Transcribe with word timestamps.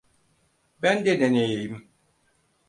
Ben 0.81 1.05
de 1.05 1.19
deneyeyim. 1.19 1.87